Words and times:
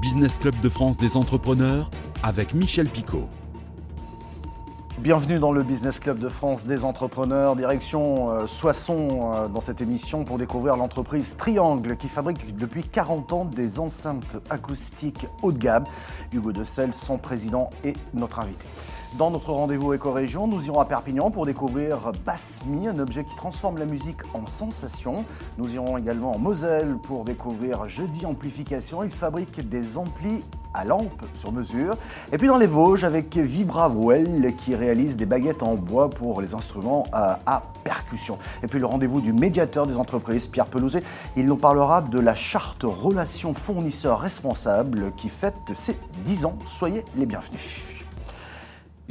Business 0.00 0.38
Club 0.38 0.60
de 0.60 0.68
France 0.68 0.96
des 0.98 1.16
entrepreneurs 1.16 1.90
avec 2.22 2.54
Michel 2.54 2.86
Picot. 2.88 3.28
Bienvenue 4.98 5.38
dans 5.38 5.50
le 5.50 5.62
Business 5.62 5.98
Club 5.98 6.18
de 6.18 6.28
France 6.28 6.64
des 6.64 6.84
entrepreneurs, 6.84 7.56
direction 7.56 8.30
euh, 8.30 8.46
Soissons 8.46 9.32
euh, 9.34 9.48
dans 9.48 9.60
cette 9.60 9.80
émission 9.80 10.24
pour 10.24 10.38
découvrir 10.38 10.76
l'entreprise 10.76 11.36
Triangle 11.36 11.96
qui 11.96 12.08
fabrique 12.08 12.54
depuis 12.54 12.84
40 12.84 13.32
ans 13.32 13.44
des 13.44 13.80
enceintes 13.80 14.36
acoustiques 14.50 15.26
haut 15.42 15.50
de 15.50 15.58
gamme. 15.58 15.86
Hugo 16.32 16.52
de 16.52 16.62
son 16.62 17.18
président, 17.18 17.70
est 17.82 17.96
notre 18.14 18.38
invité. 18.38 18.66
Dans 19.18 19.30
notre 19.30 19.52
rendez-vous 19.52 19.92
éco-région, 19.92 20.46
nous 20.46 20.64
irons 20.64 20.80
à 20.80 20.86
Perpignan 20.86 21.30
pour 21.30 21.44
découvrir 21.44 22.12
Bassmi, 22.24 22.88
un 22.88 22.98
objet 22.98 23.24
qui 23.24 23.36
transforme 23.36 23.76
la 23.76 23.84
musique 23.84 24.16
en 24.32 24.46
sensation. 24.46 25.26
Nous 25.58 25.74
irons 25.74 25.98
également 25.98 26.34
en 26.34 26.38
Moselle 26.38 26.96
pour 27.02 27.24
découvrir 27.24 27.86
Jeudi 27.88 28.24
Amplification. 28.24 29.04
Il 29.04 29.10
fabrique 29.10 29.68
des 29.68 29.98
amplis 29.98 30.42
à 30.72 30.86
lampe 30.86 31.22
sur 31.34 31.52
mesure. 31.52 31.98
Et 32.32 32.38
puis 32.38 32.48
dans 32.48 32.56
les 32.56 32.66
Vosges 32.66 33.04
avec 33.04 33.36
Vibravouel 33.36 34.54
qui 34.56 34.74
réalise 34.74 35.18
des 35.18 35.26
baguettes 35.26 35.62
en 35.62 35.74
bois 35.74 36.08
pour 36.08 36.40
les 36.40 36.54
instruments 36.54 37.06
à, 37.12 37.38
à 37.44 37.64
percussion. 37.84 38.38
Et 38.62 38.66
puis 38.66 38.78
le 38.78 38.86
rendez-vous 38.86 39.20
du 39.20 39.34
médiateur 39.34 39.86
des 39.86 39.98
entreprises, 39.98 40.46
Pierre 40.46 40.66
Pelouzet. 40.66 41.02
Il 41.36 41.44
nous 41.44 41.56
parlera 41.56 42.00
de 42.00 42.18
la 42.18 42.34
charte 42.34 42.84
relation 42.84 43.52
fournisseur 43.52 44.20
responsable 44.20 45.12
qui 45.18 45.28
fête 45.28 45.72
ses 45.74 45.98
10 46.24 46.46
ans. 46.46 46.56
Soyez 46.64 47.04
les 47.14 47.26
bienvenus. 47.26 48.01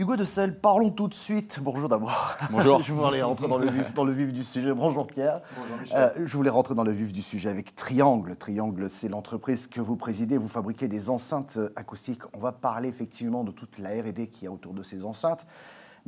Hugo 0.02 0.16
de 0.16 0.26
Selle, 0.26 0.60
parlons 0.60 0.90
tout 0.90 1.08
de 1.08 1.14
suite. 1.14 1.60
Bonjour 1.62 1.88
d'abord. 1.88 2.36
Bonjour. 2.50 2.80
je 2.84 2.92
voulais 2.92 3.22
rentrer 3.22 3.48
dans 3.48 3.60
le 3.60 3.70
vif, 3.70 3.94
dans 3.94 4.04
le 4.04 4.12
vif 4.12 4.34
du 4.34 4.44
sujet. 4.44 4.74
Bonjour 4.74 5.06
Pierre. 5.06 5.42
Euh, 5.94 6.10
je 6.26 6.36
voulais 6.36 6.50
rentrer 6.50 6.74
dans 6.74 6.84
le 6.84 6.92
vif 6.92 7.14
du 7.14 7.22
sujet 7.22 7.50
avec 7.50 7.76
Triangle. 7.76 8.36
Triangle, 8.36 8.90
c'est 8.90 9.10
l'entreprise 9.10 9.68
que 9.68 9.80
vous 9.80 9.98
présidez. 9.98 10.40
Vous 10.40 10.48
fabriquez 10.48 10.88
des 10.88 11.12
enceintes 11.12 11.60
acoustiques. 11.76 12.24
On 12.34 12.40
va 12.40 12.52
parler 12.52 12.90
effectivement 12.90 13.44
de 13.44 13.52
toute 13.52 13.78
la 13.78 13.90
R&D 13.90 14.30
qu'il 14.30 14.46
y 14.46 14.48
a 14.48 14.52
autour 14.52 14.74
de 14.74 14.82
ces 14.82 15.06
enceintes. 15.06 15.46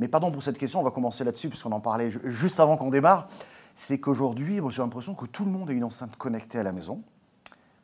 Mais 0.00 0.08
pardon 0.08 0.32
pour 0.32 0.42
cette 0.42 0.58
question, 0.58 0.80
on 0.80 0.84
va 0.84 0.90
commencer 0.90 1.22
là-dessus 1.22 1.48
puisqu'on 1.48 1.70
en 1.70 1.78
parlait 1.78 2.10
juste 2.24 2.58
avant 2.58 2.76
qu'on 2.76 2.90
démarre. 2.90 3.28
C'est 3.76 4.00
qu'aujourd'hui, 4.00 4.60
j'ai 4.70 4.82
l'impression 4.82 5.14
que 5.14 5.26
tout 5.26 5.44
le 5.44 5.52
monde 5.52 5.70
a 5.70 5.72
une 5.72 5.84
enceinte 5.84 6.16
connectée 6.16 6.58
à 6.58 6.64
la 6.64 6.72
maison 6.72 7.04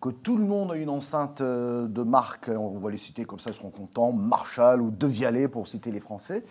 que 0.01 0.09
tout 0.09 0.37
le 0.37 0.45
monde 0.45 0.73
a 0.73 0.77
une 0.77 0.89
enceinte 0.89 1.41
euh, 1.41 1.87
de 1.87 2.03
marque, 2.03 2.49
on 2.49 2.79
va 2.79 2.91
les 2.91 2.97
citer 2.99 3.25
comme 3.25 3.39
ça, 3.39 3.51
ils 3.51 3.55
seront 3.57 3.71
contents, 3.71 4.13
Marshall 4.13 4.81
ou 4.81 4.91
Devialet 4.91 5.49
pour 5.49 5.69
citer 5.69 5.91
les 5.91 6.01
Français, 6.01 6.45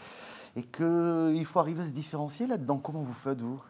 et 0.56 0.64
qu'il 0.64 1.46
faut 1.46 1.60
arriver 1.60 1.82
à 1.84 1.86
se 1.88 1.92
différencier 1.94 2.48
là-dedans. 2.48 2.78
Comment 2.78 3.02
vous 3.02 3.14
faites, 3.14 3.42
vous? 3.42 3.62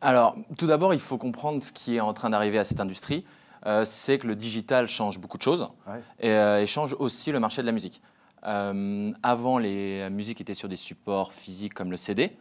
Alors, 0.00 0.34
tout 0.58 0.66
d'abord, 0.66 0.94
il 0.94 1.00
faut 1.00 1.18
comprendre 1.18 1.62
ce 1.62 1.72
qui 1.72 1.96
est 1.96 2.00
en 2.00 2.12
train 2.14 2.30
d'arriver 2.30 2.58
à 2.58 2.64
cette 2.64 2.80
industrie. 2.80 3.24
Euh, 3.66 3.84
c'est 3.84 4.18
que 4.18 4.26
le 4.26 4.34
digital 4.36 4.88
change 4.88 5.18
beaucoup 5.18 5.36
de 5.36 5.42
choses 5.42 5.68
Ouais. 5.86 6.00
et, 6.18 6.30
euh, 6.30 6.62
et 6.62 6.66
change 6.66 6.96
aussi 6.98 7.30
le 7.30 7.38
marché 7.40 7.60
de 7.60 7.66
la 7.66 7.72
musique. 7.72 8.00
Euh, 8.46 9.12
avant, 9.22 9.58
les 9.58 10.08
musiques 10.08 10.40
étaient 10.40 10.54
sur 10.54 10.68
des 10.68 10.76
supports 10.76 11.34
physiques 11.34 11.74
comme 11.74 11.90
le 11.90 11.98
CD. 11.98 12.34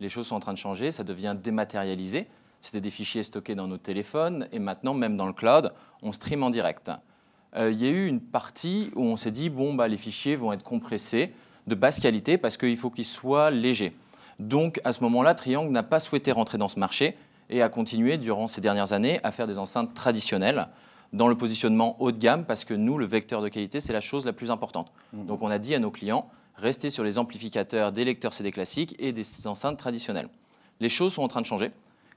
Les 0.00 0.08
choses 0.08 0.26
sont 0.26 0.34
en 0.34 0.40
train 0.40 0.52
de 0.52 0.58
changer, 0.58 0.90
ça 0.90 1.04
devient 1.04 1.36
dématérialisé. 1.40 2.26
C'était 2.64 2.80
des 2.80 2.90
fichiers 2.90 3.22
stockés 3.22 3.54
dans 3.54 3.66
nos 3.66 3.76
téléphones 3.76 4.48
et 4.50 4.58
maintenant, 4.58 4.94
même 4.94 5.18
dans 5.18 5.26
le 5.26 5.34
cloud, 5.34 5.70
on 6.02 6.12
stream 6.14 6.42
en 6.42 6.48
direct. 6.48 6.90
Euh, 7.56 7.70
Il 7.70 7.76
y 7.76 7.86
a 7.86 7.90
eu 7.90 8.06
une 8.06 8.22
partie 8.22 8.90
où 8.94 9.04
on 9.04 9.16
s'est 9.16 9.32
dit 9.32 9.50
bon, 9.50 9.74
bah, 9.74 9.86
les 9.86 9.98
fichiers 9.98 10.34
vont 10.34 10.50
être 10.50 10.62
compressés 10.62 11.34
de 11.66 11.74
basse 11.74 12.00
qualité 12.00 12.38
parce 12.38 12.56
qu'il 12.56 12.78
faut 12.78 12.88
qu'ils 12.88 13.04
soient 13.04 13.50
légers. 13.50 13.94
Donc, 14.38 14.80
à 14.84 14.94
ce 14.94 15.02
moment-là, 15.02 15.34
Triangle 15.34 15.70
n'a 15.72 15.82
pas 15.82 16.00
souhaité 16.00 16.32
rentrer 16.32 16.56
dans 16.56 16.68
ce 16.68 16.78
marché 16.78 17.18
et 17.50 17.60
a 17.60 17.68
continué 17.68 18.16
durant 18.16 18.46
ces 18.46 18.62
dernières 18.62 18.94
années 18.94 19.20
à 19.24 19.30
faire 19.30 19.46
des 19.46 19.58
enceintes 19.58 19.92
traditionnelles 19.92 20.68
dans 21.12 21.28
le 21.28 21.36
positionnement 21.36 22.00
haut 22.00 22.12
de 22.12 22.18
gamme 22.18 22.46
parce 22.46 22.64
que 22.64 22.72
nous, 22.72 22.96
le 22.96 23.04
vecteur 23.04 23.42
de 23.42 23.50
qualité, 23.50 23.80
c'est 23.80 23.92
la 23.92 24.00
chose 24.00 24.24
la 24.24 24.32
plus 24.32 24.50
importante. 24.50 24.90
Donc, 25.12 25.42
on 25.42 25.50
a 25.50 25.58
dit 25.58 25.74
à 25.74 25.78
nos 25.78 25.90
clients 25.90 26.30
restez 26.56 26.88
sur 26.88 27.04
les 27.04 27.18
amplificateurs 27.18 27.92
des 27.92 28.06
lecteurs 28.06 28.32
CD 28.32 28.52
classiques 28.52 28.96
et 28.98 29.12
des 29.12 29.46
enceintes 29.46 29.76
traditionnelles. 29.76 30.30
Les 30.80 30.88
choses 30.88 31.12
sont 31.12 31.22
en 31.22 31.28
train 31.28 31.42
de 31.42 31.46
changer 31.46 31.70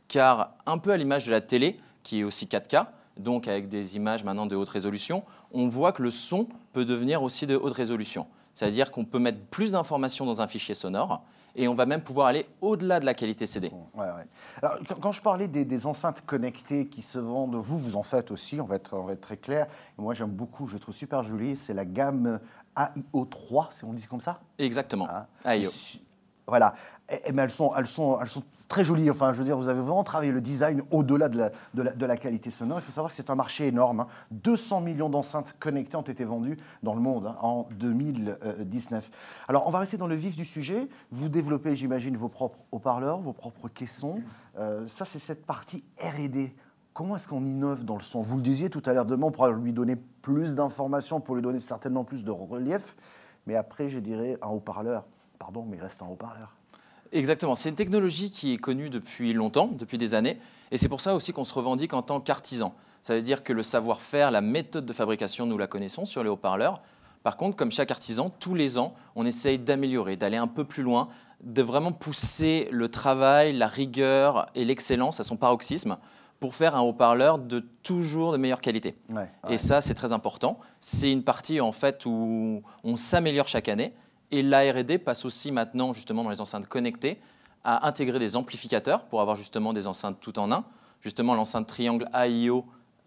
car 0.08 0.52
un 0.66 0.78
peu 0.78 0.92
à 0.92 0.98
l'image 0.98 1.26
de 1.26 1.32
la 1.32 1.42
télé, 1.42 1.78
qui 2.04 2.20
est 2.20 2.24
aussi 2.24 2.46
4K, 2.46 2.86
donc 3.18 3.48
avec 3.48 3.68
des 3.68 3.96
images 3.96 4.24
maintenant 4.24 4.46
de 4.46 4.56
haute 4.56 4.70
résolution, 4.70 5.24
on 5.52 5.68
voit 5.68 5.92
que 5.92 6.04
le 6.04 6.12
son 6.12 6.48
peut 6.74 6.86
devenir 6.86 7.24
aussi 7.24 7.46
de 7.46 7.56
haute 7.56 7.74
résolution. 7.74 8.28
C'est-à-dire 8.54 8.92
qu'on 8.92 9.06
peut 9.06 9.20
mettre 9.20 9.40
plus 9.52 9.72
d'informations 9.74 10.26
dans 10.26 10.42
un 10.42 10.48
fichier 10.48 10.74
sonore 10.76 11.22
et 11.56 11.68
on 11.68 11.74
va 11.76 11.86
même 11.86 12.02
pouvoir 12.02 12.28
aller 12.28 12.48
au-delà 12.62 13.00
de 13.00 13.06
la 13.06 13.14
qualité 13.14 13.46
CD. 13.46 13.72
Ouais, 13.96 14.06
ouais. 14.06 14.26
Alors, 14.62 14.78
quand, 15.02 15.12
je 15.12 15.22
parlais 15.22 15.48
des, 15.48 15.66
des 15.66 15.86
enceintes 15.86 16.22
connectées 16.26 16.88
qui 16.88 17.02
se 17.02 17.20
vendent, 17.20 17.56
vous, 17.56 17.80
vous 17.80 17.96
en 17.96 18.04
faites 18.04 18.32
aussi, 18.32 18.60
on 18.62 18.66
va 18.66 18.76
être, 18.76 18.96
on 18.98 19.04
va 19.04 19.14
être 19.14 19.22
très 19.22 19.38
clair. 19.38 19.68
Moi, 19.98 20.14
j'aime 20.14 20.30
beaucoup, 20.32 20.68
je 20.68 20.78
trouve 20.78 20.94
super 20.96 21.24
jolie, 21.24 21.56
c'est 21.56 21.74
la 21.74 21.86
gamme 21.86 22.40
AIO3, 22.76 23.68
si 23.72 23.84
on 23.86 23.94
dit 23.94 24.06
comme 24.08 24.22
ça 24.22 24.40
Exactement. 24.58 25.08
AIO. 25.46 25.70
su- 25.72 26.00
Voilà. 26.48 26.74
Et- 27.10 27.30
et- 27.30 27.32
mais 27.32 27.44
elles 27.44 27.52
sont, 27.52 27.72
elles, 27.76 27.88
sont, 27.88 28.20
elles 28.22 28.28
sont 28.28 28.44
très 28.68 28.84
jolies. 28.84 29.10
Enfin, 29.10 29.34
je 29.34 29.40
veux 29.40 29.44
dire, 29.44 29.58
vous 29.58 29.68
avez 29.68 29.82
vraiment 29.82 30.04
travaillé 30.04 30.32
le 30.32 30.42
design 30.42 30.82
au-delà 30.92 31.30
de 31.30 32.06
la, 32.06 32.18
qualité 32.18 32.52
sonore. 32.52 32.80
Il 32.80 32.82
faut 32.82 32.92
savoir 32.92 33.12
que 33.12 33.16
c'est 33.16 33.30
un 33.30 33.36
marché 33.36 33.68
énorme. 33.68 34.02
hein. 34.02 34.08
200 34.32 34.82
millions 34.82 35.10
d'enceintes 35.10 35.56
connectées 35.60 35.98
ont 35.98 36.02
été 36.02 36.24
vendues 36.24 36.58
dans 36.84 36.94
le 36.94 37.02
monde 37.02 37.28
hein, 37.28 37.38
en 37.42 37.68
2019. 37.72 39.10
Alors, 39.48 39.68
on 39.68 39.72
va 39.72 39.80
rester 39.80 39.98
dans 39.98 40.08
le 40.08 40.16
vif 40.16 40.36
du 40.36 40.46
sujet. 40.46 40.88
Vous 41.12 41.30
développez, 41.30 41.76
j'imagine, 41.76 42.18
vos 42.18 42.30
propres 42.30 42.60
haut-parleurs, 42.72 43.20
vos 43.20 43.34
propres 43.34 43.70
caissons. 43.70 44.22
Euh, 44.58 44.88
ça, 44.88 45.06
c'est 45.06 45.20
cette 45.20 45.46
partie 45.46 45.84
R&D. 46.00 46.56
Comment 46.94 47.16
est-ce 47.16 47.28
qu'on 47.28 47.46
innove 47.46 47.86
dans 47.86 47.96
le 47.96 48.02
son? 48.02 48.24
Vous 48.24 48.38
le 48.38 48.42
disiez 48.42 48.70
tout 48.70 48.82
à 48.86 48.94
l'heure, 48.94 49.06
demain, 49.06 49.28
on 49.28 49.32
pourra 49.32 49.52
lui 49.52 49.72
donner 49.72 49.96
plus 49.96 50.56
d'informations, 50.56 51.22
pour 51.22 51.36
lui 51.36 51.44
donner 51.44 51.62
certainement 51.62 52.04
plus 52.04 52.24
de 52.24 52.32
relief. 52.32 52.98
Mais 53.46 53.56
après, 53.56 53.88
je 53.88 54.00
dirais 54.00 54.38
un 54.42 54.48
haut-parleur. 54.48 55.06
Pardon, 55.38 55.64
mais 55.70 55.78
il 55.78 55.84
reste 55.84 56.02
un 56.02 56.08
haut-parleur. 56.08 56.57
Exactement. 57.12 57.56
C'est 57.56 57.70
une 57.70 57.76
technologie 57.76 58.30
qui 58.30 58.54
est 58.54 58.58
connue 58.58 58.90
depuis 58.90 59.34
longtemps, 59.34 59.68
depuis 59.68 59.98
des 59.98 60.14
années. 60.14 60.38
Et 60.72 60.78
c'est 60.78 60.90
pour 60.90 61.02
ça 61.02 61.16
aussi 61.16 61.34
qu'on 61.34 61.44
se 61.44 61.54
revendique 61.54 61.94
en 61.94 62.02
tant 62.02 62.20
qu'artisan. 62.20 62.74
Ça 63.02 63.16
veut 63.16 63.22
dire 63.22 63.44
que 63.44 63.54
le 63.54 63.64
savoir-faire, 63.64 64.32
la 64.32 64.42
méthode 64.42 64.86
de 64.86 64.94
fabrication, 64.94 65.46
nous 65.46 65.58
la 65.58 65.68
connaissons 65.68 66.06
sur 66.06 66.24
les 66.24 66.30
haut-parleurs. 66.30 66.82
Par 67.24 67.38
contre, 67.38 67.56
comme 67.56 67.72
chaque 67.72 67.92
artisan, 67.92 68.30
tous 68.30 68.56
les 68.56 68.78
ans, 68.78 68.94
on 69.16 69.26
essaye 69.26 69.60
d'améliorer, 69.60 70.16
d'aller 70.16 70.38
un 70.38 70.48
peu 70.48 70.64
plus 70.64 70.84
loin, 70.84 71.10
de 71.42 71.62
vraiment 71.62 71.92
pousser 71.92 72.68
le 72.72 72.90
travail, 72.90 73.54
la 73.54 73.68
rigueur 73.68 74.48
et 74.56 74.66
l'excellence 74.66 75.20
à 75.20 75.24
son 75.24 75.38
paroxysme 75.38 75.98
pour 76.40 76.56
faire 76.56 76.76
un 76.76 76.82
haut-parleur 76.82 77.40
de 77.40 77.60
toujours 77.84 78.32
de 78.32 78.38
meilleure 78.38 78.62
qualité. 78.62 78.96
Ouais, 79.10 79.30
Et 79.50 79.58
ça, 79.58 79.82
c'est 79.82 79.96
très 79.96 80.14
important. 80.14 80.60
C'est 80.80 81.12
une 81.12 81.24
partie 81.24 81.60
en 81.62 81.72
fait 81.72 82.06
où 82.06 82.62
on 82.84 82.96
s'améliore 82.96 83.48
chaque 83.48 83.70
année. 83.70 83.94
Et 84.32 84.44
la 84.44 84.72
R&D 84.72 84.98
passe 84.98 85.26
aussi 85.26 85.52
maintenant 85.52 85.94
justement 85.94 86.24
dans 86.24 86.30
les 86.30 86.42
enceintes 86.42 86.68
connectées 86.68 87.20
à 87.64 87.88
intégrer 87.88 88.20
des 88.20 88.36
amplificateurs 88.36 89.06
pour 89.06 89.22
avoir 89.22 89.36
justement 89.36 89.74
des 89.74 89.88
enceintes 89.88 90.20
tout 90.20 90.40
en 90.40 90.52
un. 90.52 90.64
Justement, 91.02 91.36
l'enceinte 91.36 91.68
triangle 91.68 92.10
AIO 92.14 92.66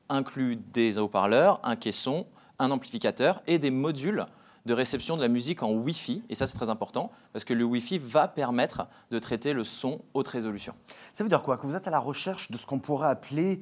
inclut 0.09 0.57
des 0.57 0.99
haut-parleurs, 0.99 1.61
un 1.63 1.77
caisson, 1.77 2.27
un 2.59 2.71
amplificateur 2.71 3.43
et 3.47 3.59
des 3.59 3.71
modules 3.71 4.27
de 4.67 4.75
réception 4.75 5.17
de 5.17 5.23
la 5.23 5.29
musique 5.29 5.63
en 5.63 5.73
Wi-Fi. 5.73 6.23
Et 6.29 6.35
ça, 6.35 6.47
c'est 6.47 6.57
très 6.57 6.71
important 6.71 7.11
parce 7.33 7.45
que 7.45 7.55
le 7.55 7.65
Wi-Fi 7.65 7.99
va 7.99 8.29
permettre 8.29 8.87
de 9.11 9.19
traiter 9.19 9.53
le 9.53 9.65
son 9.65 10.01
haute 10.15 10.29
résolution. 10.29 10.75
Ça 11.13 11.25
veut 11.25 11.31
dire 11.31 11.43
quoi? 11.43 11.57
Que 11.57 11.67
vous 11.67 11.75
êtes 11.75 11.89
à 11.89 11.91
la 11.91 11.99
recherche 11.99 12.51
de 12.51 12.57
ce 12.57 12.67
qu'on 12.67 12.79
pourrait 12.79 13.09
appeler 13.09 13.61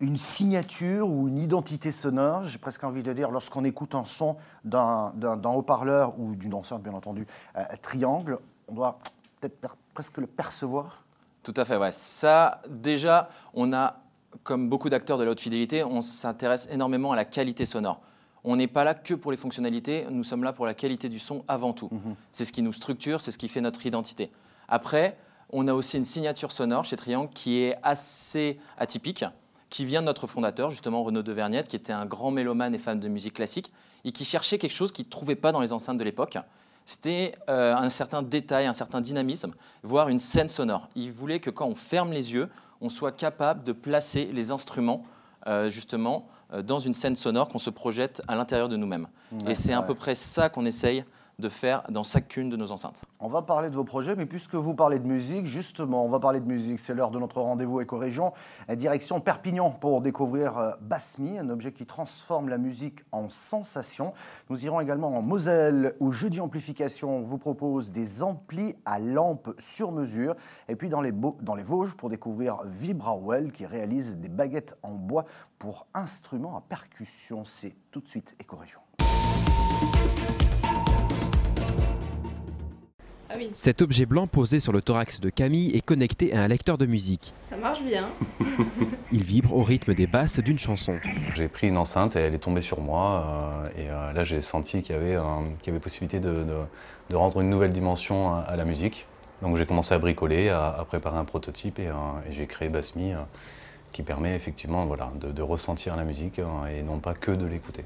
une 0.00 0.16
signature 0.16 1.08
ou 1.08 1.28
une 1.28 1.38
identité 1.38 1.92
sonore, 1.92 2.44
j'ai 2.44 2.58
presque 2.58 2.84
envie 2.84 3.02
de 3.02 3.12
dire, 3.12 3.30
lorsqu'on 3.30 3.64
écoute 3.64 3.94
un 3.94 4.04
son 4.04 4.36
d'un 4.64 5.12
haut-parleur 5.44 6.18
ou 6.18 6.34
d'une 6.34 6.54
enceinte, 6.54 6.82
bien 6.82 6.92
entendu, 6.92 7.26
euh, 7.56 7.62
triangle, 7.80 8.38
on 8.68 8.74
doit 8.74 8.98
peut-être 9.40 9.76
presque 9.94 10.18
le 10.18 10.26
percevoir. 10.26 11.04
Tout 11.42 11.54
à 11.56 11.64
fait, 11.64 11.76
ouais. 11.76 11.92
Ça, 11.92 12.62
déjà, 12.68 13.28
on 13.52 13.72
a, 13.72 14.00
comme 14.42 14.68
beaucoup 14.68 14.88
d'acteurs 14.88 15.18
de 15.18 15.24
la 15.24 15.30
haute 15.30 15.40
fidélité, 15.40 15.84
on 15.84 16.02
s'intéresse 16.02 16.68
énormément 16.70 17.12
à 17.12 17.16
la 17.16 17.24
qualité 17.24 17.64
sonore. 17.64 18.00
On 18.42 18.56
n'est 18.56 18.66
pas 18.66 18.84
là 18.84 18.94
que 18.94 19.14
pour 19.14 19.30
les 19.30 19.38
fonctionnalités, 19.38 20.06
nous 20.10 20.24
sommes 20.24 20.44
là 20.44 20.52
pour 20.52 20.66
la 20.66 20.74
qualité 20.74 21.08
du 21.08 21.18
son 21.18 21.44
avant 21.48 21.72
tout. 21.72 21.88
C'est 22.30 22.44
ce 22.44 22.52
qui 22.52 22.60
nous 22.60 22.74
structure, 22.74 23.22
c'est 23.22 23.30
ce 23.30 23.38
qui 23.38 23.48
fait 23.48 23.62
notre 23.62 23.86
identité. 23.86 24.30
Après, 24.68 25.16
on 25.50 25.66
a 25.66 25.72
aussi 25.72 25.96
une 25.96 26.04
signature 26.04 26.52
sonore 26.52 26.84
chez 26.84 26.96
Triangle 26.96 27.30
qui 27.32 27.60
est 27.60 27.76
assez 27.82 28.58
atypique, 28.76 29.24
qui 29.74 29.84
vient 29.84 30.02
de 30.02 30.06
notre 30.06 30.28
fondateur, 30.28 30.70
justement 30.70 31.02
Renaud 31.02 31.24
de 31.24 31.32
Vergnette, 31.32 31.66
qui 31.66 31.74
était 31.74 31.92
un 31.92 32.06
grand 32.06 32.30
mélomane 32.30 32.76
et 32.76 32.78
fan 32.78 33.00
de 33.00 33.08
musique 33.08 33.34
classique, 33.34 33.72
et 34.04 34.12
qui 34.12 34.24
cherchait 34.24 34.56
quelque 34.56 34.70
chose 34.70 34.92
qu'il 34.92 35.04
ne 35.04 35.10
trouvait 35.10 35.34
pas 35.34 35.50
dans 35.50 35.58
les 35.58 35.72
enceintes 35.72 35.98
de 35.98 36.04
l'époque. 36.04 36.38
C'était 36.84 37.34
euh, 37.48 37.74
un 37.74 37.90
certain 37.90 38.22
détail, 38.22 38.66
un 38.66 38.72
certain 38.72 39.00
dynamisme, 39.00 39.52
voire 39.82 40.10
une 40.10 40.20
scène 40.20 40.46
sonore. 40.46 40.88
Il 40.94 41.10
voulait 41.10 41.40
que 41.40 41.50
quand 41.50 41.66
on 41.66 41.74
ferme 41.74 42.12
les 42.12 42.32
yeux, 42.32 42.48
on 42.80 42.88
soit 42.88 43.10
capable 43.10 43.64
de 43.64 43.72
placer 43.72 44.30
les 44.32 44.52
instruments 44.52 45.02
euh, 45.48 45.68
justement 45.70 46.28
euh, 46.52 46.62
dans 46.62 46.78
une 46.78 46.92
scène 46.92 47.16
sonore 47.16 47.48
qu'on 47.48 47.58
se 47.58 47.70
projette 47.70 48.22
à 48.28 48.36
l'intérieur 48.36 48.68
de 48.68 48.76
nous-mêmes. 48.76 49.08
Ouais, 49.32 49.50
et 49.50 49.54
c'est 49.56 49.72
à 49.72 49.82
peu 49.82 49.96
près 49.96 50.14
ça 50.14 50.48
qu'on 50.50 50.66
essaye 50.66 51.04
de 51.38 51.48
faire 51.48 51.82
dans 51.90 52.02
chacune 52.02 52.48
de 52.48 52.56
nos 52.56 52.70
enceintes. 52.70 53.04
On 53.18 53.28
va 53.28 53.42
parler 53.42 53.70
de 53.70 53.74
vos 53.74 53.84
projets, 53.84 54.14
mais 54.14 54.26
puisque 54.26 54.54
vous 54.54 54.74
parlez 54.74 54.98
de 54.98 55.06
musique, 55.06 55.46
justement, 55.46 56.04
on 56.04 56.08
va 56.08 56.20
parler 56.20 56.40
de 56.40 56.46
musique. 56.46 56.78
C'est 56.78 56.94
l'heure 56.94 57.10
de 57.10 57.18
notre 57.18 57.40
rendez-vous 57.40 57.80
éco-région. 57.80 58.32
Direction 58.68 59.20
Perpignan 59.20 59.70
pour 59.70 60.00
découvrir 60.00 60.58
euh, 60.58 60.72
Basmi, 60.80 61.38
un 61.38 61.48
objet 61.50 61.72
qui 61.72 61.86
transforme 61.86 62.48
la 62.48 62.58
musique 62.58 63.00
en 63.12 63.28
sensation. 63.28 64.12
Nous 64.50 64.64
irons 64.64 64.80
également 64.80 65.16
en 65.16 65.22
Moselle, 65.22 65.96
où 66.00 66.12
Jeudi 66.12 66.40
Amplification 66.40 67.22
vous 67.22 67.38
propose 67.38 67.90
des 67.90 68.22
amplis 68.22 68.76
à 68.84 68.98
lampe 68.98 69.54
sur 69.58 69.92
mesure. 69.92 70.36
Et 70.68 70.76
puis 70.76 70.88
dans 70.88 71.00
les, 71.00 71.12
dans 71.12 71.54
les 71.54 71.62
Vosges 71.62 71.96
pour 71.96 72.10
découvrir 72.10 72.62
Vibrawell, 72.64 73.52
qui 73.52 73.66
réalise 73.66 74.18
des 74.18 74.28
baguettes 74.28 74.76
en 74.82 74.92
bois 74.92 75.24
pour 75.58 75.86
instruments 75.94 76.56
à 76.56 76.60
percussion. 76.60 77.44
C'est 77.44 77.74
tout 77.90 78.00
de 78.00 78.08
suite 78.08 78.36
éco-région. 78.38 78.80
Ah 83.34 83.38
Cet 83.54 83.82
objet 83.82 84.06
blanc 84.06 84.28
posé 84.28 84.60
sur 84.60 84.72
le 84.72 84.80
thorax 84.80 85.20
de 85.20 85.28
Camille 85.28 85.72
est 85.74 85.84
connecté 85.84 86.32
à 86.34 86.42
un 86.42 86.48
lecteur 86.48 86.78
de 86.78 86.86
musique. 86.86 87.34
Ça 87.40 87.56
marche 87.56 87.82
bien. 87.82 88.06
Il 89.12 89.24
vibre 89.24 89.56
au 89.56 89.62
rythme 89.62 89.92
des 89.92 90.06
basses 90.06 90.38
d'une 90.38 90.58
chanson. 90.58 90.94
J'ai 91.34 91.48
pris 91.48 91.66
une 91.66 91.76
enceinte 91.76 92.14
et 92.14 92.20
elle 92.20 92.34
est 92.34 92.38
tombée 92.38 92.60
sur 92.60 92.80
moi. 92.80 93.66
Euh, 93.76 93.82
et 93.82 93.90
euh, 93.90 94.12
là, 94.12 94.22
j'ai 94.22 94.40
senti 94.40 94.82
qu'il 94.82 94.94
y, 94.94 94.98
avait, 94.98 95.14
y 95.14 95.68
avait 95.70 95.80
possibilité 95.80 96.20
de, 96.20 96.44
rendre 97.12 97.40
une 97.40 97.50
nouvelle 97.50 97.72
dimension 97.72 98.36
à, 98.36 98.54
la 98.54 98.64
musique. 98.64 99.06
Donc 99.42 99.56
j'ai 99.56 99.66
commencé 99.66 99.94
à 99.94 99.98
bricoler, 99.98 100.50
à, 100.50 100.84
préparer 100.86 101.18
un 101.18 101.24
prototype 101.24 101.80
et, 101.80 101.88
euh, 101.88 101.92
j'ai 102.30 102.46
créé 102.46 102.68
Basmi 102.68 103.14
qui 103.90 104.04
permet 104.04 104.34
effectivement 104.36 104.86
voilà, 104.86 105.12
de 105.20 105.42
ressentir 105.42 105.96
la 105.96 106.04
musique 106.04 106.38
et 106.38 106.82
non 106.82 107.00
pas 107.00 107.14
que 107.14 107.32
de 107.32 107.46
l'écouter. 107.46 107.84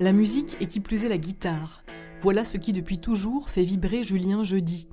La 0.00 0.12
musique 0.12 0.56
et 0.60 0.66
qui 0.66 0.78
plus 0.78 1.04
est 1.04 1.08
la 1.08 1.18
guitare. 1.18 1.82
Voilà 2.20 2.44
ce 2.44 2.56
qui 2.56 2.72
depuis 2.72 2.98
toujours 2.98 3.50
fait 3.50 3.64
vibrer 3.64 4.04
Julien 4.04 4.44
Jeudi. 4.44 4.86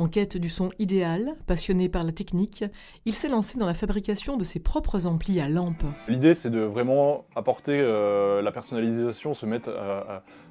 En 0.00 0.08
quête 0.08 0.38
du 0.38 0.48
son 0.48 0.70
idéal, 0.78 1.34
passionné 1.46 1.90
par 1.90 2.04
la 2.04 2.12
technique, 2.12 2.64
il 3.04 3.14
s'est 3.14 3.28
lancé 3.28 3.58
dans 3.58 3.66
la 3.66 3.74
fabrication 3.74 4.38
de 4.38 4.44
ses 4.44 4.58
propres 4.58 5.06
amplis 5.06 5.40
à 5.40 5.48
lampe. 5.50 5.84
L'idée, 6.08 6.32
c'est 6.32 6.48
de 6.48 6.60
vraiment 6.60 7.26
apporter 7.36 7.78
euh, 7.78 8.40
la 8.40 8.50
personnalisation, 8.50 9.34
se 9.34 9.44
mettre, 9.44 9.68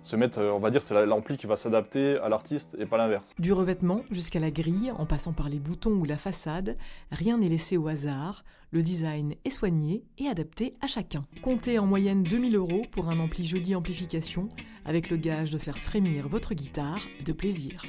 se 0.03 0.15
mettre 0.15 0.37
euh, 0.37 0.51
on 0.51 0.59
va 0.59 0.69
dire, 0.69 0.83
c'est 0.83 1.03
l'ampli 1.07 1.35
qui 1.35 1.47
va 1.47 1.55
s'adapter 1.55 2.19
à 2.19 2.29
l'artiste 2.29 2.77
et 2.79 2.85
pas 2.85 2.97
l'inverse. 2.97 3.33
Du 3.39 3.51
revêtement 3.51 4.03
jusqu'à 4.11 4.39
la 4.39 4.51
grille, 4.51 4.91
en 4.95 5.07
passant 5.07 5.33
par 5.33 5.49
les 5.49 5.57
boutons 5.57 5.93
ou 5.93 6.05
la 6.05 6.17
façade, 6.17 6.77
rien 7.09 7.39
n'est 7.39 7.49
laissé 7.49 7.75
au 7.75 7.87
hasard. 7.87 8.43
Le 8.69 8.83
design 8.83 9.33
est 9.45 9.49
soigné 9.49 10.03
et 10.19 10.27
adapté 10.27 10.75
à 10.79 10.85
chacun. 10.85 11.25
Comptez 11.41 11.79
en 11.79 11.87
moyenne 11.87 12.21
2000 12.21 12.55
euros 12.55 12.83
pour 12.91 13.09
un 13.09 13.19
ampli 13.19 13.45
jeudi 13.45 13.73
amplification, 13.73 14.49
avec 14.85 15.09
le 15.09 15.17
gage 15.17 15.49
de 15.49 15.57
faire 15.57 15.79
frémir 15.79 16.27
votre 16.27 16.53
guitare 16.53 17.01
de 17.25 17.31
plaisir. 17.33 17.81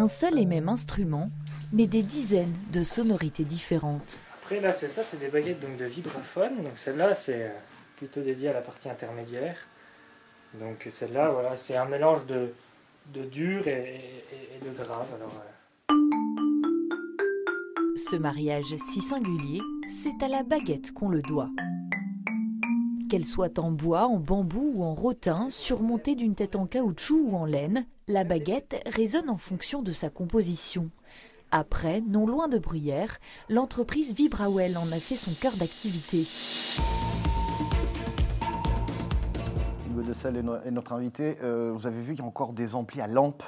Un 0.00 0.08
seul 0.08 0.38
et 0.38 0.46
même 0.46 0.70
instrument, 0.70 1.30
mais 1.74 1.86
des 1.86 2.02
dizaines 2.02 2.54
de 2.72 2.82
sonorités 2.82 3.44
différentes. 3.44 4.22
Après 4.42 4.58
là 4.58 4.72
c'est 4.72 4.88
ça, 4.88 5.02
c'est 5.02 5.18
des 5.18 5.28
baguettes 5.28 5.60
donc, 5.60 5.76
de 5.76 5.84
vibraphone. 5.84 6.62
Donc 6.62 6.72
celle-là 6.76 7.12
c'est 7.12 7.42
euh, 7.42 7.48
plutôt 7.96 8.22
dédié 8.22 8.48
à 8.48 8.54
la 8.54 8.62
partie 8.62 8.88
intermédiaire. 8.88 9.58
Donc 10.54 10.86
celle-là 10.88 11.28
voilà, 11.28 11.54
c'est 11.54 11.76
un 11.76 11.84
mélange 11.84 12.24
de, 12.24 12.54
de 13.12 13.24
dur 13.24 13.68
et, 13.68 14.00
de 14.64 14.70
grave. 14.82 15.06
Alors, 15.14 15.34
ce 17.94 18.16
mariage 18.16 18.74
si 18.90 19.02
singulier, 19.02 19.60
c'est 20.02 20.24
à 20.24 20.28
la 20.28 20.42
baguette 20.42 20.92
qu'on 20.92 21.10
le 21.10 21.20
doit. 21.20 21.50
Qu'elle 23.10 23.24
soit 23.24 23.58
en 23.58 23.72
bois, 23.72 24.06
en 24.06 24.20
bambou 24.20 24.70
ou 24.72 24.84
en 24.84 24.94
rotin, 24.94 25.50
surmontée 25.50 26.14
d'une 26.14 26.36
tête 26.36 26.54
en 26.54 26.66
caoutchouc 26.66 27.20
ou 27.20 27.34
en 27.34 27.44
laine, 27.44 27.84
la 28.06 28.22
baguette 28.22 28.80
résonne 28.86 29.28
en 29.28 29.36
fonction 29.36 29.82
de 29.82 29.90
sa 29.90 30.10
composition. 30.10 30.90
Après, 31.50 32.02
non 32.02 32.24
loin 32.24 32.46
de 32.46 32.56
Bruyère, 32.56 33.18
l'entreprise 33.48 34.14
Vibrawell 34.14 34.78
en 34.78 34.92
a 34.92 35.00
fait 35.00 35.16
son 35.16 35.32
cœur 35.32 35.56
d'activité. 35.56 36.24
Hugo 39.90 40.02
de 40.02 40.12
Selle 40.12 40.36
est 40.64 40.70
notre 40.70 40.92
invité. 40.92 41.36
Euh, 41.42 41.72
vous 41.74 41.88
avez 41.88 42.00
vu 42.00 42.12
qu'il 42.14 42.20
y 42.20 42.24
a 42.24 42.28
encore 42.28 42.52
des 42.52 42.76
amplis 42.76 43.00
à 43.00 43.08
lampe 43.08 43.42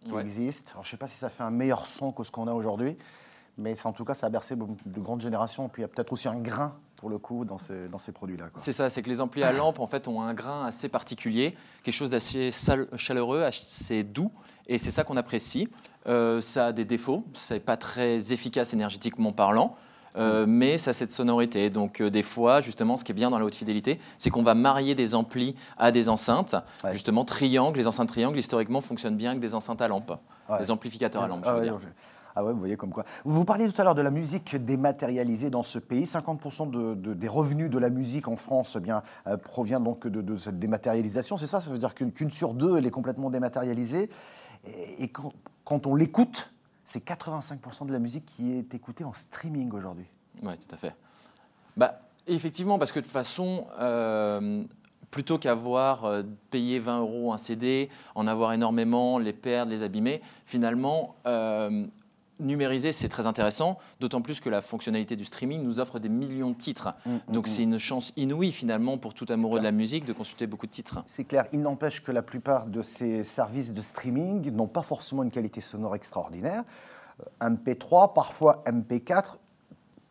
qui 0.00 0.16
existent. 0.16 0.72
je 0.82 0.88
ne 0.88 0.90
sais 0.90 0.96
pas 0.96 1.06
si 1.06 1.16
ça 1.16 1.30
fait 1.30 1.44
un 1.44 1.52
meilleur 1.52 1.86
son 1.86 2.10
que 2.10 2.24
ce 2.24 2.32
qu'on 2.32 2.48
a 2.48 2.52
aujourd'hui 2.52 2.98
mais 3.58 3.74
en 3.84 3.92
tout 3.92 4.04
cas, 4.04 4.14
ça 4.14 4.26
a 4.26 4.30
bercé 4.30 4.54
de 4.56 5.00
grandes 5.00 5.22
générations. 5.22 5.68
Puis 5.68 5.80
il 5.80 5.84
y 5.84 5.86
a 5.86 5.88
peut-être 5.88 6.12
aussi 6.12 6.28
un 6.28 6.36
grain, 6.36 6.74
pour 6.96 7.08
le 7.08 7.18
coup, 7.18 7.44
dans 7.44 7.58
ces, 7.58 7.88
dans 7.88 7.98
ces 7.98 8.12
produits-là. 8.12 8.46
C'est 8.56 8.72
ça, 8.72 8.90
c'est 8.90 9.02
que 9.02 9.08
les 9.08 9.20
amplis 9.20 9.42
à 9.42 9.52
lampe, 9.52 9.80
en 9.80 9.86
fait, 9.86 10.08
ont 10.08 10.20
un 10.20 10.34
grain 10.34 10.66
assez 10.66 10.88
particulier, 10.88 11.54
quelque 11.82 11.94
chose 11.94 12.10
d'assez 12.10 12.50
chaleureux, 12.96 13.42
assez 13.42 14.04
doux, 14.04 14.30
et 14.66 14.78
c'est 14.78 14.90
ça 14.90 15.04
qu'on 15.04 15.16
apprécie. 15.16 15.68
Euh, 16.06 16.40
ça 16.40 16.66
a 16.66 16.72
des 16.72 16.84
défauts, 16.84 17.24
c'est 17.32 17.60
pas 17.60 17.76
très 17.76 18.32
efficace 18.32 18.72
énergétiquement 18.74 19.32
parlant. 19.32 19.76
Euh, 20.16 20.46
mais 20.48 20.78
ça 20.78 20.90
a 20.90 20.94
cette 20.94 21.12
sonorité. 21.12 21.68
Donc 21.68 22.00
euh, 22.00 22.08
des 22.08 22.22
fois, 22.22 22.62
justement, 22.62 22.96
ce 22.96 23.04
qui 23.04 23.12
est 23.12 23.14
bien 23.14 23.30
dans 23.30 23.38
la 23.38 23.44
haute 23.44 23.54
fidélité, 23.54 24.00
c'est 24.16 24.30
qu'on 24.30 24.42
va 24.42 24.54
marier 24.54 24.94
des 24.94 25.14
amplis 25.14 25.54
à 25.76 25.90
des 25.90 26.08
enceintes. 26.08 26.56
Justement, 26.92 27.26
triangles, 27.26 27.78
les 27.78 27.86
enceintes 27.86 28.08
triangles, 28.08 28.38
historiquement, 28.38 28.80
fonctionnent 28.80 29.18
bien 29.18 29.30
avec 29.30 29.40
des 29.40 29.54
enceintes 29.54 29.82
à 29.82 29.88
lampe, 29.88 30.12
des 30.58 30.70
amplificateurs 30.70 31.22
à 31.22 31.28
lampe, 31.28 31.44
je 31.44 31.50
veux 31.50 31.62
dire. 31.62 31.78
Ah 32.38 32.44
ouais, 32.44 32.52
vous 32.52 32.58
voyez 32.58 32.76
comme 32.76 32.92
quoi. 32.92 33.04
Vous 33.24 33.46
parliez 33.46 33.66
tout 33.72 33.80
à 33.80 33.84
l'heure 33.84 33.94
de 33.94 34.02
la 34.02 34.10
musique 34.10 34.56
dématérialisée 34.56 35.48
dans 35.48 35.62
ce 35.62 35.78
pays. 35.78 36.04
50% 36.04 36.70
de, 36.70 37.14
des 37.14 37.28
revenus 37.28 37.70
de 37.70 37.78
la 37.78 37.88
musique 37.88 38.28
en 38.28 38.36
France 38.36 38.76
eh 38.76 38.90
euh, 39.26 39.38
provient 39.38 39.80
donc 39.80 40.06
de, 40.06 40.36
cette 40.36 40.58
dématérialisation. 40.58 41.38
C'est 41.38 41.46
ça 41.46 41.62
Ça 41.62 41.70
veut 41.70 41.78
dire 41.78 41.94
qu'une 41.94 42.30
sur 42.30 42.52
deux, 42.52 42.76
elle 42.76 42.84
est 42.84 42.90
complètement 42.90 43.30
dématérialisée. 43.30 44.10
Et, 44.98 45.10
quand, 45.64 45.86
on 45.86 45.94
l'écoute, 45.94 46.52
c'est 46.84 47.02
85% 47.02 47.86
de 47.86 47.92
la 47.92 47.98
musique 47.98 48.26
qui 48.26 48.52
est 48.52 48.74
écoutée 48.74 49.04
en 49.04 49.14
streaming 49.14 49.72
aujourd'hui. 49.72 50.06
Oui, 50.42 50.58
tout 50.58 50.74
à 50.74 50.76
fait. 50.76 50.94
Bah, 51.78 52.00
effectivement, 52.26 52.78
parce 52.78 52.92
que 52.92 52.98
de 52.98 53.04
toute 53.04 53.12
façon, 53.12 53.66
euh, 53.78 54.62
plutôt 55.10 55.38
qu'avoir 55.38 56.04
euh, 56.04 56.22
payé 56.50 56.80
20 56.80 57.00
euros 57.00 57.32
un 57.32 57.38
CD, 57.38 57.88
en 58.14 58.26
avoir 58.26 58.52
énormément, 58.52 59.18
les 59.18 59.32
perdre, 59.32 59.70
les 59.70 59.82
abîmer, 59.82 60.20
finalement, 60.44 61.14
numériser, 62.40 62.92
c'est 62.92 63.08
très 63.08 63.26
intéressant, 63.26 63.78
d'autant 64.00 64.20
plus 64.20 64.40
que 64.40 64.48
la 64.48 64.60
fonctionnalité 64.60 65.16
du 65.16 65.24
streaming 65.24 65.62
nous 65.62 65.80
offre 65.80 65.98
des 65.98 66.08
millions 66.08 66.50
de 66.50 66.56
titres. 66.56 66.94
Mm, 67.04 67.10
mm, 67.10 67.32
Donc 67.32 67.46
mm. 67.46 67.50
c'est 67.50 67.62
une 67.62 67.78
chance 67.78 68.12
inouïe 68.16 68.52
finalement 68.52 68.98
pour 68.98 69.14
tout 69.14 69.26
amoureux 69.28 69.58
de 69.58 69.64
la 69.64 69.72
musique 69.72 70.04
de 70.04 70.12
consulter 70.12 70.46
beaucoup 70.46 70.66
de 70.66 70.72
titres. 70.72 71.02
C'est 71.06 71.24
clair, 71.24 71.46
il 71.52 71.60
n'empêche 71.60 72.02
que 72.02 72.12
la 72.12 72.22
plupart 72.22 72.66
de 72.66 72.82
ces 72.82 73.24
services 73.24 73.72
de 73.72 73.80
streaming 73.80 74.50
n'ont 74.50 74.66
pas 74.66 74.82
forcément 74.82 75.22
une 75.22 75.30
qualité 75.30 75.60
sonore 75.60 75.94
extraordinaire. 75.94 76.64
Euh, 77.42 77.48
MP3, 77.48 78.12
parfois 78.12 78.62
MP4, 78.66 79.36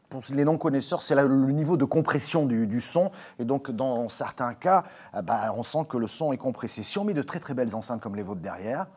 pour 0.09 0.21
les 0.31 0.45
non-connaisseurs, 0.45 1.01
c'est 1.01 1.15
le 1.15 1.51
niveau 1.51 1.77
de 1.77 1.85
compression 1.85 2.45
du, 2.45 2.81
son. 2.81 3.11
Et 3.39 3.45
donc, 3.45 3.71
dans 3.71 4.07
certains 4.09 4.53
cas, 4.53 4.83
euh, 5.13 5.21
bah, 5.21 5.53
on 5.55 5.63
sent 5.63 5.85
que 5.89 5.97
le 5.97 6.07
son 6.07 6.31
est 6.31 6.37
compressé. 6.37 6.83
Si 6.83 6.97
on 6.97 7.03
met 7.03 7.13
de 7.13 7.21
très 7.21 7.39
très 7.39 7.53
belles 7.53 7.75
enceintes 7.75 8.01
comme 8.01 8.15
les 8.15 8.23
vôtres 8.23 8.41
derrière, 8.41 8.87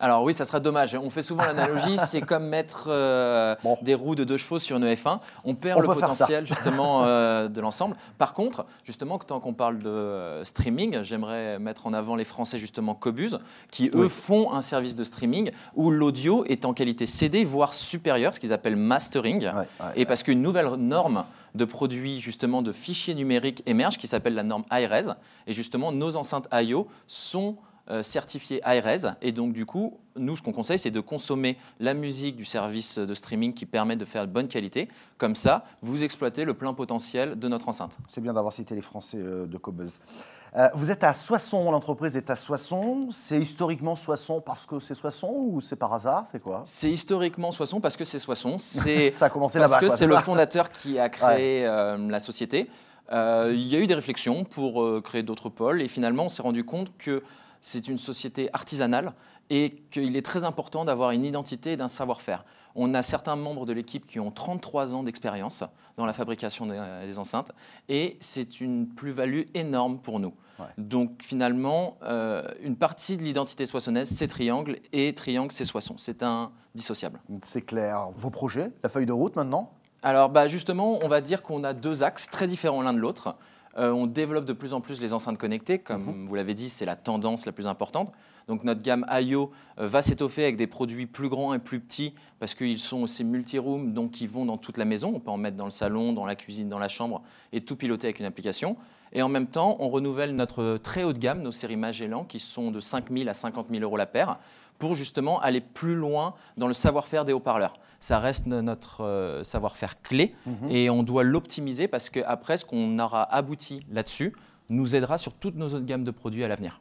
alors 0.00 0.22
oui, 0.22 0.32
ça 0.32 0.46
serait 0.46 0.62
dommage. 0.62 0.94
On 0.94 1.10
fait 1.10 1.22
souvent 1.22 1.44
l'analogie, 1.44 1.98
c'est 2.06 2.22
comme 2.22 2.46
mettre 2.46 2.86
euh, 2.88 3.54
des 3.82 3.94
roues 3.94 4.14
de 4.14 4.24
deux 4.24 4.38
chevaux 4.38 4.58
sur 4.58 4.78
une 4.78 4.86
F1. 4.86 5.20
On 5.44 5.54
perd 5.54 5.80
le 5.80 5.86
potentiel 5.86 6.46
justement 6.46 7.04
euh, 7.04 7.48
de 7.48 7.60
l'ensemble. 7.60 7.96
Par 8.16 8.32
contre, 8.32 8.64
justement, 8.84 9.18
tant 9.18 9.40
qu'on 9.40 9.52
parle 9.52 9.78
de 9.78 9.88
euh, 9.88 10.44
streaming, 10.44 11.02
j'aimerais 11.02 11.58
mettre 11.58 11.86
en 11.86 11.92
avant 11.92 12.16
les 12.16 12.24
Français 12.24 12.58
justement 12.58 12.94
Cobuz, 12.94 13.38
qui 13.70 13.90
eux 13.94 14.08
font 14.08 14.52
un 14.52 14.62
service 14.62 14.96
de 14.96 15.04
streaming 15.04 15.50
où 15.74 15.90
l'audio 15.90 16.44
est 16.46 16.64
en 16.64 16.72
qualité 16.72 17.04
CD, 17.04 17.44
voire 17.44 17.74
supérieure, 17.74 18.32
ce 18.32 18.40
qu'ils 18.40 18.54
appellent 18.54 18.76
mastering. 18.76 19.50
et 19.96 20.06
parce 20.06 20.22
qu'une 20.22 20.40
nouvelle 20.40 20.68
norme 20.76 21.24
de 21.54 21.64
produits 21.64 22.20
justement 22.20 22.62
de 22.62 22.72
fichiers 22.72 23.14
numériques 23.14 23.62
émerge 23.66 23.98
qui 23.98 24.06
s'appelle 24.06 24.34
la 24.34 24.44
norme 24.44 24.64
iRes. 24.70 25.16
Et 25.46 25.52
justement, 25.52 25.92
nos 25.92 26.16
enceintes 26.16 26.48
IO 26.52 26.88
sont 27.06 27.56
certifié 28.02 28.60
ARS. 28.64 29.16
Et 29.22 29.32
donc, 29.32 29.52
du 29.52 29.66
coup, 29.66 29.98
nous, 30.16 30.36
ce 30.36 30.42
qu'on 30.42 30.52
conseille, 30.52 30.78
c'est 30.78 30.90
de 30.90 31.00
consommer 31.00 31.56
la 31.78 31.94
musique 31.94 32.36
du 32.36 32.44
service 32.44 32.98
de 32.98 33.14
streaming 33.14 33.54
qui 33.54 33.66
permet 33.66 33.96
de 33.96 34.04
faire 34.04 34.26
de 34.26 34.32
bonne 34.32 34.48
qualité. 34.48 34.88
Comme 35.18 35.34
ça, 35.34 35.64
vous 35.82 36.04
exploitez 36.04 36.44
le 36.44 36.54
plein 36.54 36.74
potentiel 36.74 37.38
de 37.38 37.48
notre 37.48 37.68
enceinte. 37.68 37.98
C'est 38.08 38.20
bien 38.20 38.32
d'avoir 38.32 38.52
cité 38.52 38.74
les 38.74 38.82
Français 38.82 39.18
euh, 39.18 39.46
de 39.46 39.58
Cobuzz. 39.58 39.98
Euh, 40.56 40.68
vous 40.74 40.90
êtes 40.90 41.04
à 41.04 41.14
Soissons, 41.14 41.70
l'entreprise 41.70 42.16
est 42.16 42.28
à 42.28 42.34
Soissons. 42.34 43.08
C'est 43.12 43.38
historiquement 43.38 43.94
Soissons 43.94 44.40
parce 44.40 44.66
que 44.66 44.80
c'est 44.80 44.94
Soissons 44.94 45.32
ou 45.32 45.60
c'est 45.60 45.76
par 45.76 45.92
hasard 45.92 46.26
C'est 46.32 46.42
quoi? 46.42 46.62
C'est 46.64 46.90
historiquement 46.90 47.52
Soissons 47.52 47.80
parce 47.80 47.96
que 47.96 48.04
c'est 48.04 48.18
Soissons. 48.18 48.58
C'est 48.58 49.12
ça 49.12 49.26
a 49.26 49.30
commencé 49.30 49.58
là-bas. 49.60 49.78
Parce 49.78 49.92
que 49.92 49.96
c'est 49.96 50.08
le 50.08 50.16
fondateur 50.16 50.70
qui 50.70 50.98
a 50.98 51.08
créé 51.08 51.64
la 51.64 52.20
société. 52.20 52.68
il 53.12 53.66
y 53.66 53.76
a 53.76 53.78
eu 53.78 53.86
des 53.86 53.94
réflexions 53.94 54.42
pour 54.42 54.84
créer 55.02 55.22
d'autres 55.22 55.50
pôles 55.50 55.82
et 55.82 55.88
finalement 55.88 56.24
on 56.24 56.28
s'est 56.28 56.42
rendu 56.42 56.64
compte 56.64 56.90
que 56.98 57.22
c'est 57.60 57.88
une 57.88 57.98
société 57.98 58.48
artisanale 58.52 59.12
et 59.50 59.82
qu'il 59.90 60.16
est 60.16 60.24
très 60.24 60.44
important 60.44 60.84
d'avoir 60.84 61.10
une 61.10 61.24
identité 61.24 61.72
et 61.72 61.76
d'un 61.76 61.88
savoir-faire. 61.88 62.44
On 62.76 62.94
a 62.94 63.02
certains 63.02 63.36
membres 63.36 63.66
de 63.66 63.72
l'équipe 63.72 64.06
qui 64.06 64.20
ont 64.20 64.30
33 64.30 64.94
ans 64.94 65.02
d'expérience 65.02 65.64
dans 65.96 66.06
la 66.06 66.12
fabrication 66.12 66.66
des, 66.66 67.18
enceintes 67.18 67.50
et 67.88 68.16
c'est 68.20 68.60
une 68.60 68.86
plus-value 68.88 69.42
énorme 69.54 69.98
pour 69.98 70.20
nous. 70.20 70.32
Ouais. 70.58 70.66
Donc 70.78 71.22
finalement, 71.22 71.98
euh, 72.02 72.46
une 72.62 72.76
partie 72.76 73.16
de 73.16 73.22
l'identité 73.22 73.66
soissonnaise, 73.66 74.08
c'est 74.08 74.28
Triangle 74.28 74.78
et 74.92 75.14
Triangle, 75.14 75.52
c'est 75.52 75.64
Soissons. 75.64 75.96
C'est 75.98 76.22
indissociable. 76.22 77.20
C'est 77.44 77.62
clair. 77.62 78.08
Vos 78.14 78.30
projets, 78.30 78.70
la 78.82 78.88
feuille 78.88 79.06
de 79.06 79.12
route 79.12 79.36
maintenant? 79.36 79.72
Alors 80.02 80.30
bah, 80.30 80.48
justement, 80.48 80.98
on 81.02 81.08
va 81.08 81.20
dire 81.20 81.42
qu'on 81.42 81.64
a 81.64 81.72
deux 81.72 82.02
axes 82.02 82.28
très 82.30 82.46
différents 82.46 82.82
l'un 82.82 82.92
de 82.92 82.98
l'autre. 82.98 83.36
Euh, 83.78 83.92
on 83.92 84.06
développe 84.06 84.44
de 84.44 84.52
plus 84.52 84.74
en 84.74 84.80
plus 84.80 85.00
les 85.00 85.12
enceintes 85.12 85.38
connectées. 85.38 85.78
Comme 85.78 86.24
vous 86.26 86.34
l'avez 86.34 86.54
dit, 86.54 86.68
c'est 86.68 86.84
la 86.84 86.96
tendance 86.96 87.46
la 87.46 87.52
plus 87.52 87.66
importante. 87.66 88.12
Donc 88.48 88.64
notre 88.64 88.82
gamme 88.82 89.06
IO 89.10 89.52
euh, 89.78 89.86
va 89.86 90.02
s'étoffer 90.02 90.42
avec 90.42 90.56
des 90.56 90.66
produits 90.66 91.06
plus 91.06 91.28
grands 91.28 91.54
et 91.54 91.60
plus 91.60 91.78
petits 91.78 92.14
parce 92.40 92.54
qu'ils 92.54 92.80
sont 92.80 93.02
aussi 93.02 93.22
multi-room, 93.22 93.92
donc 93.92 94.20
ils 94.20 94.28
vont 94.28 94.44
dans 94.44 94.58
toute 94.58 94.76
la 94.76 94.84
maison. 94.84 95.12
On 95.14 95.20
peut 95.20 95.30
en 95.30 95.36
mettre 95.36 95.56
dans 95.56 95.66
le 95.66 95.70
salon, 95.70 96.12
dans 96.12 96.26
la 96.26 96.34
cuisine, 96.34 96.68
dans 96.68 96.78
la 96.78 96.88
chambre 96.88 97.22
et 97.52 97.60
tout 97.60 97.76
piloter 97.76 98.08
avec 98.08 98.18
une 98.18 98.26
application. 98.26 98.76
Et 99.12 99.22
en 99.22 99.28
même 99.28 99.46
temps, 99.46 99.76
on 99.80 99.88
renouvelle 99.88 100.34
notre 100.34 100.78
très 100.78 101.02
haut 101.04 101.12
de 101.12 101.18
gamme, 101.18 101.42
nos 101.42 101.52
séries 101.52 101.76
Magellan, 101.76 102.24
qui 102.24 102.38
sont 102.38 102.70
de 102.70 102.80
5 102.80 103.10
000 103.10 103.28
à 103.28 103.34
50 103.34 103.66
000 103.70 103.82
euros 103.82 103.96
la 103.96 104.06
paire, 104.06 104.38
pour 104.80 104.96
justement 104.96 105.40
aller 105.40 105.60
plus 105.60 105.94
loin 105.94 106.34
dans 106.56 106.66
le 106.66 106.72
savoir-faire 106.72 107.24
des 107.24 107.32
haut-parleurs. 107.32 107.74
Ça 108.00 108.18
reste 108.18 108.46
notre 108.46 109.04
euh, 109.04 109.44
savoir-faire 109.44 110.00
clé 110.02 110.34
et 110.70 110.88
on 110.90 111.02
doit 111.02 111.22
l'optimiser 111.22 111.86
parce 111.86 112.10
qu'après, 112.10 112.56
ce 112.56 112.64
qu'on 112.64 112.98
aura 112.98 113.22
abouti 113.22 113.86
là-dessus 113.92 114.34
nous 114.70 114.96
aidera 114.96 115.18
sur 115.18 115.34
toutes 115.34 115.56
nos 115.56 115.66
autres 115.66 115.84
gammes 115.84 116.04
de 116.04 116.10
produits 116.10 116.42
à 116.42 116.48
l'avenir. 116.48 116.80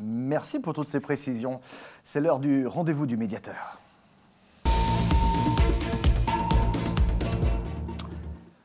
Merci 0.00 0.58
pour 0.58 0.72
toutes 0.72 0.88
ces 0.88 1.00
précisions. 1.00 1.60
C'est 2.04 2.20
l'heure 2.20 2.40
du 2.40 2.66
rendez-vous 2.66 3.06
du 3.06 3.16
médiateur. 3.16 3.78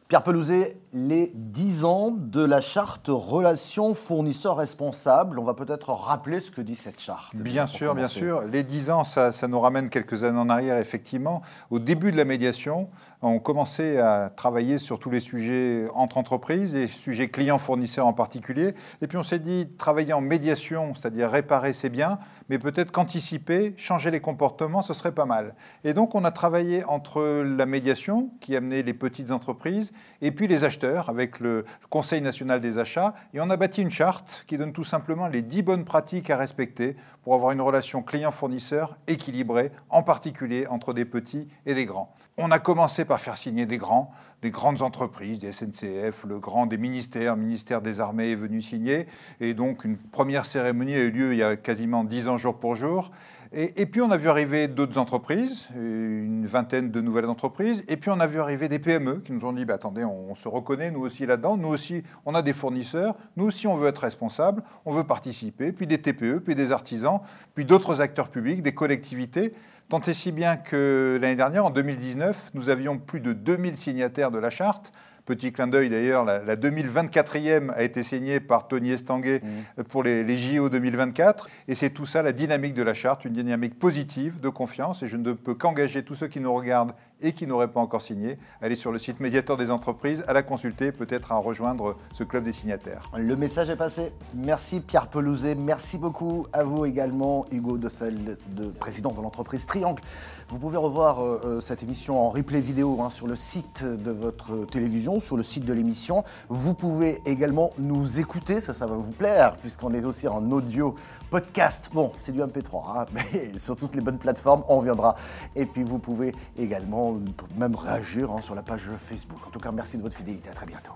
Pierre 0.07 0.23
Pelouzet, 0.23 0.77
les 0.93 1.31
10 1.35 1.85
ans 1.85 2.11
de 2.11 2.43
la 2.43 2.61
charte 2.61 3.07
relation 3.09 3.93
fournisseur 3.93 4.57
responsable. 4.57 5.39
On 5.39 5.43
va 5.43 5.53
peut-être 5.53 5.91
rappeler 5.91 6.39
ce 6.39 6.51
que 6.51 6.61
dit 6.61 6.75
cette 6.75 6.99
charte. 6.99 7.35
Bien 7.35 7.67
sûr, 7.67 7.95
bien 7.95 8.07
sûr. 8.07 8.41
Les 8.41 8.63
10 8.63 8.89
ans, 8.89 9.03
ça, 9.03 9.31
ça 9.31 9.47
nous 9.47 9.59
ramène 9.59 9.89
quelques 9.89 10.23
années 10.23 10.39
en 10.39 10.49
arrière, 10.49 10.77
effectivement. 10.77 11.41
Au 11.69 11.79
début 11.79 12.11
de 12.11 12.17
la 12.17 12.25
médiation, 12.25 12.89
on 13.21 13.39
commençait 13.39 13.97
à 13.97 14.31
travailler 14.33 14.77
sur 14.77 14.97
tous 14.97 15.09
les 15.09 15.19
sujets 15.19 15.87
entre 15.93 16.17
entreprises, 16.17 16.73
les 16.73 16.87
sujets 16.87 17.29
clients-fournisseurs 17.29 18.07
en 18.07 18.13
particulier. 18.13 18.75
Et 19.01 19.07
puis 19.07 19.17
on 19.17 19.23
s'est 19.23 19.39
dit, 19.39 19.67
travailler 19.77 20.13
en 20.13 20.21
médiation, 20.21 20.93
c'est-à-dire 20.95 21.29
réparer, 21.29 21.73
c'est 21.73 21.89
bien, 21.89 22.19
mais 22.47 22.59
peut-être 22.59 22.91
qu'anticiper, 22.91 23.73
changer 23.75 24.09
les 24.09 24.21
comportements, 24.21 24.81
ce 24.81 24.93
serait 24.93 25.11
pas 25.11 25.25
mal. 25.25 25.55
Et 25.83 25.93
donc 25.93 26.15
on 26.15 26.23
a 26.23 26.31
travaillé 26.31 26.85
entre 26.85 27.43
la 27.43 27.65
médiation, 27.65 28.29
qui 28.39 28.55
amenait 28.55 28.83
les 28.83 28.93
petites 28.93 29.31
entreprises, 29.31 29.91
et 30.21 30.31
puis 30.31 30.47
les 30.47 30.63
acheteurs, 30.63 30.78
avec 30.83 31.39
le 31.39 31.65
Conseil 31.89 32.21
national 32.21 32.61
des 32.61 32.79
achats. 32.79 33.13
Et 33.33 33.41
on 33.41 33.49
a 33.49 33.57
bâti 33.57 33.81
une 33.81 33.91
charte 33.91 34.43
qui 34.47 34.57
donne 34.57 34.73
tout 34.73 34.83
simplement 34.83 35.27
les 35.27 35.41
10 35.41 35.63
bonnes 35.63 35.85
pratiques 35.85 36.29
à 36.29 36.37
respecter 36.37 36.95
pour 37.23 37.35
avoir 37.35 37.51
une 37.51 37.61
relation 37.61 38.01
client-fournisseur 38.01 38.97
équilibrée, 39.07 39.71
en 39.89 40.03
particulier 40.03 40.67
entre 40.67 40.93
des 40.93 41.05
petits 41.05 41.47
et 41.65 41.73
des 41.73 41.85
grands. 41.85 42.13
On 42.37 42.51
a 42.51 42.59
commencé 42.59 43.05
par 43.05 43.19
faire 43.19 43.35
signer 43.35 43.65
des 43.65 43.77
grands, 43.77 44.13
des 44.41 44.51
grandes 44.51 44.81
entreprises, 44.81 45.39
des 45.39 45.51
SNCF, 45.51 46.23
le 46.25 46.39
grand 46.39 46.65
des 46.65 46.77
ministères, 46.77 47.35
le 47.35 47.41
ministère 47.41 47.81
des 47.81 47.99
Armées 47.99 48.31
est 48.31 48.35
venu 48.35 48.61
signer. 48.61 49.07
Et 49.41 49.53
donc 49.53 49.83
une 49.83 49.97
première 49.97 50.45
cérémonie 50.45 50.95
a 50.95 50.99
eu 50.99 51.11
lieu 51.11 51.33
il 51.33 51.39
y 51.39 51.43
a 51.43 51.57
quasiment 51.57 52.03
10 52.03 52.29
ans 52.29 52.37
jour 52.37 52.57
pour 52.57 52.75
jour. 52.75 53.11
Et, 53.51 53.87
puis 53.87 53.99
on 54.01 54.11
a 54.11 54.17
vu 54.17 54.29
arriver 54.29 54.67
d'autres 54.67 54.99
entreprises, 54.99 55.67
une 55.75 56.45
vingtaine 56.45 56.91
de 56.91 57.01
nouvelles 57.01 57.25
entreprises, 57.25 57.83
et 57.87 57.97
puis 57.97 58.11
on 58.11 58.19
a 58.19 58.27
vu 58.27 58.39
arriver 58.39 58.67
des 58.67 58.77
PME 58.77 59.21
qui 59.25 59.31
nous 59.31 59.43
ont 59.43 59.53
dit 59.53 59.65
bah, 59.65 59.73
attendez, 59.73 60.03
on, 60.03 60.29
on 60.29 60.35
se 60.35 60.47
reconnaît 60.47 60.91
nous 60.91 60.99
aussi 60.99 61.25
là-dedans, 61.25 61.57
nous 61.57 61.69
aussi 61.69 62.03
on 62.27 62.35
a 62.35 62.43
des 62.43 62.53
fournisseurs, 62.53 63.15
nous 63.37 63.45
aussi 63.45 63.65
on 63.65 63.75
veut 63.75 63.87
être 63.87 64.03
responsable, 64.03 64.61
on 64.85 64.91
veut 64.91 65.03
participer, 65.03 65.71
puis 65.71 65.87
des 65.87 65.99
TPE, 65.99 66.41
puis 66.45 66.53
des 66.53 66.71
artisans, 66.71 67.21
puis 67.55 67.65
d'autres 67.65 68.01
acteurs 68.01 68.29
publics, 68.29 68.61
des 68.61 68.73
collectivités. 68.73 69.55
Tant 69.89 70.01
et 70.01 70.13
si 70.13 70.31
bien 70.31 70.55
que 70.55 71.17
l'année 71.19 71.35
dernière, 71.35 71.65
en 71.65 71.71
2019, 71.71 72.51
nous 72.53 72.69
avions 72.69 72.99
plus 72.99 73.19
de 73.19 73.33
2000 73.33 73.75
signataires 73.75 74.29
de 74.29 74.37
la 74.37 74.51
charte. 74.51 74.93
Petit 75.29 75.51
clin 75.51 75.67
d'œil 75.67 75.89
d'ailleurs, 75.89 76.25
la, 76.25 76.39
la 76.39 76.55
2024e 76.55 77.71
a 77.75 77.83
été 77.83 78.01
signée 78.01 78.39
par 78.39 78.67
Tony 78.67 78.89
Estanguet 78.89 79.41
mmh. 79.43 79.83
pour 79.83 80.01
les, 80.01 80.23
les, 80.23 80.37
JO 80.39 80.69
2024. 80.69 81.47
Et 81.67 81.75
c'est 81.75 81.91
tout 81.91 82.07
ça 82.07 82.23
la 82.23 82.31
dynamique 82.31 82.73
de 82.73 82.81
la 82.81 82.95
charte, 82.95 83.25
une 83.25 83.33
dynamique 83.33 83.77
positive, 83.77 84.39
de 84.39 84.49
confiance. 84.49 85.03
Et 85.03 85.07
je 85.07 85.17
ne 85.17 85.33
peux 85.33 85.53
qu'engager 85.53 86.01
tous 86.01 86.15
ceux 86.15 86.27
qui 86.27 86.39
nous 86.39 86.51
regardent 86.51 86.95
et 87.21 87.33
qui 87.33 87.47
n'auraient 87.47 87.71
pas 87.71 87.79
encore 87.79 88.01
signé, 88.01 88.37
aller 88.61 88.75
sur 88.75 88.91
le 88.91 88.97
site 88.97 89.19
médiateur 89.19 89.57
des 89.57 89.71
entreprises, 89.71 90.23
à 90.27 90.33
la 90.33 90.43
consulter, 90.43 90.91
peut-être 90.91 91.31
à 91.31 91.35
rejoindre 91.35 91.97
ce 92.13 92.23
club 92.23 92.43
des 92.43 92.53
signataires. 92.53 93.03
Le 93.17 93.35
message 93.35 93.69
est 93.69 93.75
passé. 93.75 94.11
Merci 94.33 94.79
Pierre 94.79 95.07
Pelouzet. 95.07 95.55
Merci 95.55 95.97
beaucoup 95.97 96.47
à 96.53 96.63
vous 96.63 96.85
également, 96.85 97.45
Hugo 97.51 97.77
Dossel, 97.77 98.37
de, 98.49 98.65
président 98.71 99.11
de 99.11 99.21
l'entreprise 99.21 99.65
Triangle. 99.65 100.01
Vous 100.49 100.57
pouvez 100.57 100.77
revoir 100.77 101.23
euh, 101.23 101.61
cette 101.61 101.83
émission 101.83 102.19
en 102.19 102.29
replay 102.31 102.59
vidéo 102.59 102.99
hein, 103.01 103.11
sur 103.11 103.27
le 103.27 103.35
site 103.35 103.83
de 103.83 104.09
votre 104.09 104.65
télévision, 104.65 105.19
sur 105.19 105.37
le 105.37 105.43
site 105.43 105.63
de 105.63 105.73
l'émission. 105.73 106.23
Vous 106.49 106.73
pouvez 106.73 107.21
également 107.27 107.71
nous 107.77 108.19
écouter, 108.19 108.59
ça, 108.59 108.73
ça 108.73 108.87
va 108.87 108.95
vous 108.95 109.11
plaire, 109.11 109.57
puisqu'on 109.57 109.93
est 109.93 110.03
aussi 110.03 110.27
en 110.27 110.49
audio 110.49 110.95
podcast. 111.29 111.91
Bon, 111.93 112.11
c'est 112.19 112.31
du 112.31 112.41
MP3, 112.41 112.97
hein, 112.97 113.05
mais 113.13 113.59
sur 113.59 113.75
toutes 113.75 113.93
les 113.93 114.01
bonnes 114.01 114.17
plateformes, 114.17 114.63
on 114.69 114.79
reviendra. 114.79 115.15
Et 115.55 115.67
puis 115.67 115.83
vous 115.83 115.99
pouvez 115.99 116.33
également 116.57 117.15
même 117.55 117.75
réagir 117.75 118.31
hein, 118.31 118.41
sur 118.41 118.55
la 118.55 118.63
page 118.63 118.89
Facebook. 118.97 119.39
En 119.45 119.51
tout 119.51 119.59
cas, 119.59 119.71
merci 119.71 119.97
de 119.97 120.01
votre 120.01 120.17
fidélité. 120.17 120.49
À 120.49 120.53
très 120.53 120.65
bientôt. 120.65 120.93